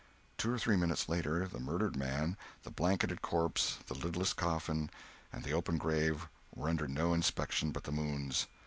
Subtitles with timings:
[0.35, 4.89] Two or three minutes later the murdered man, the blanketed corpse, the lidless coffin,
[5.31, 8.47] and the open grave were under no inspection but the moon's.